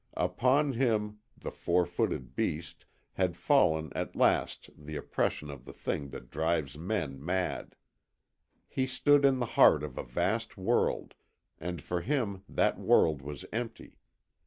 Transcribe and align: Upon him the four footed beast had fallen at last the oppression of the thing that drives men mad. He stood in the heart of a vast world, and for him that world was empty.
Upon 0.17 0.73
him 0.73 1.19
the 1.37 1.51
four 1.51 1.85
footed 1.85 2.35
beast 2.35 2.85
had 3.13 3.35
fallen 3.35 3.91
at 3.93 4.15
last 4.15 4.71
the 4.75 4.95
oppression 4.95 5.51
of 5.51 5.63
the 5.63 5.73
thing 5.73 6.09
that 6.09 6.31
drives 6.31 6.75
men 6.75 7.23
mad. 7.23 7.75
He 8.67 8.87
stood 8.87 9.23
in 9.23 9.37
the 9.37 9.45
heart 9.45 9.83
of 9.83 9.99
a 9.99 10.03
vast 10.03 10.57
world, 10.57 11.13
and 11.59 11.83
for 11.83 12.01
him 12.01 12.43
that 12.49 12.79
world 12.79 13.21
was 13.21 13.45
empty. 13.53 13.99